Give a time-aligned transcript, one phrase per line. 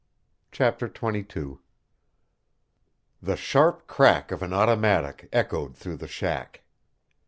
[0.51, 1.57] CHAPTER XXII
[3.21, 6.63] The sharp crack of an automatic echoed through the shack.